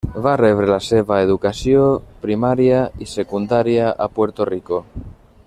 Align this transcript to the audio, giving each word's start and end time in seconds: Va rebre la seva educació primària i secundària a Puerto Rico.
Va 0.27 0.31
rebre 0.39 0.69
la 0.69 0.77
seva 0.85 1.17
educació 1.25 1.83
primària 2.23 2.81
i 3.07 3.09
secundària 3.13 3.93
a 4.07 4.09
Puerto 4.19 4.49
Rico. 4.55 4.83